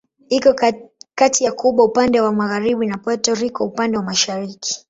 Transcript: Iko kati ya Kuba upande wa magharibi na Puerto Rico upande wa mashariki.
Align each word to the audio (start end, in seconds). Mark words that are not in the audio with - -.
Iko 0.29 0.51
kati 1.19 1.43
ya 1.43 1.51
Kuba 1.51 1.83
upande 1.83 2.21
wa 2.21 2.31
magharibi 2.31 2.87
na 2.87 2.97
Puerto 2.97 3.35
Rico 3.35 3.65
upande 3.65 3.97
wa 3.97 4.03
mashariki. 4.03 4.79